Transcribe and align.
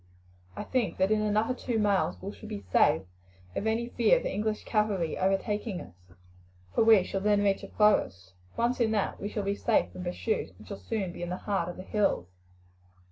I 0.55 0.63
think 0.63 0.97
that 0.97 1.11
in 1.11 1.21
another 1.21 1.53
two 1.53 1.77
miles 1.77 2.19
we 2.19 2.31
shall 2.31 2.49
be 2.49 2.65
safe 2.71 3.03
from 3.53 3.67
any 3.67 3.89
fear 3.89 4.17
of 4.17 4.23
the 4.23 4.33
English 4.33 4.63
cavalry 4.63 5.15
overtaking 5.15 5.79
us, 5.79 5.93
for 6.73 6.83
we 6.83 7.03
shall 7.03 7.21
then 7.21 7.43
reach 7.43 7.61
a 7.61 7.67
forest. 7.67 8.33
Once 8.57 8.79
in 8.79 8.89
that 8.93 9.19
we 9.19 9.29
shall 9.29 9.43
be 9.43 9.53
safe 9.53 9.91
from 9.91 10.03
pursuit, 10.03 10.55
and 10.57 10.67
shall 10.67 10.79
soon 10.79 11.11
be 11.11 11.21
in 11.21 11.29
the 11.29 11.37
heart 11.37 11.69
of 11.69 11.77
the 11.77 11.83
hills." 11.83 12.25